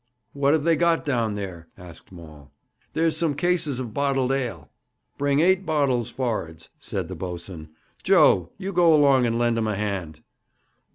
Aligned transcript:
'What 0.33 0.53
have 0.53 0.63
they 0.63 0.75
got 0.75 1.05
down 1.05 1.35
there?' 1.35 1.67
asked 1.77 2.11
Maul. 2.11 2.49
'There's 2.93 3.15
some 3.15 3.35
cases 3.35 3.79
of 3.79 3.93
bottled 3.93 4.31
ale.' 4.31 4.71
'Bring 5.19 5.41
eight 5.41 5.63
bottles 5.63 6.09
for'ards,' 6.09 6.69
said 6.79 7.07
the 7.07 7.15
boatswain. 7.15 7.69
'Joe, 8.03 8.49
go 8.55 8.55
you 8.57 8.71
along 8.73 9.27
and 9.27 9.37
lend 9.37 9.59
him 9.59 9.67
a 9.67 9.75
hand.' 9.75 10.23